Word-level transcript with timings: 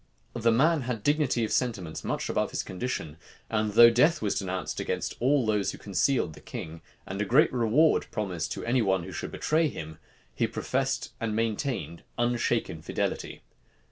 The 0.33 0.51
man 0.51 0.81
had 0.81 1.03
dignity 1.03 1.45
of 1.45 1.51
sentiments 1.51 2.03
much 2.03 2.27
above 2.27 2.49
his 2.49 2.63
condition, 2.63 3.17
and 3.51 3.73
though 3.73 3.91
death 3.91 4.19
was 4.19 4.33
denounced 4.33 4.79
against 4.79 5.13
all 5.19 5.45
who 5.51 5.63
concealed 5.77 6.33
the 6.33 6.39
king, 6.39 6.81
and 7.05 7.21
a 7.21 7.23
great 7.23 7.53
reward 7.53 8.07
promised 8.09 8.51
to 8.53 8.65
any 8.65 8.81
one 8.81 9.03
who 9.03 9.11
should 9.11 9.31
betray 9.31 9.67
him, 9.67 9.99
he 10.33 10.47
professed 10.47 11.11
and 11.19 11.35
maintained 11.35 12.01
unshaken 12.17 12.81
fidelity. 12.81 13.43